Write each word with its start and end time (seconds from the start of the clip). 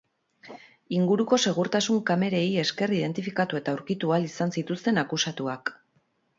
Inguruko 0.99 1.39
segurtasun-kamerei 1.45 2.49
esker 2.63 2.95
identifikatu 3.01 3.61
eta 3.63 3.77
aurkitu 3.77 4.13
ahal 4.17 4.29
izan 4.33 4.59
zituzten 4.59 5.03
akusatuak. 5.07 5.75